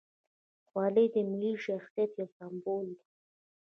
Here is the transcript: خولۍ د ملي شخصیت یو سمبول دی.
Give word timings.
خولۍ 0.67 1.07
د 1.13 1.15
ملي 1.29 1.53
شخصیت 1.65 2.11
یو 2.19 2.27
سمبول 2.35 2.85
دی. 2.97 3.07